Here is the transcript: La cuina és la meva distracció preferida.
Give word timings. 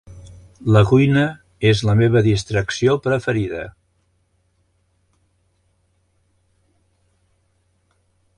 La 0.75 0.81
cuina 0.91 1.25
és 1.71 1.83
la 1.89 1.95
meva 1.99 2.23
distracció 2.27 2.95
preferida. 3.09 3.61